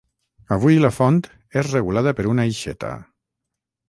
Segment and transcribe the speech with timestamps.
[0.55, 1.19] Avui la font
[1.63, 2.91] és regulada per una aixeta.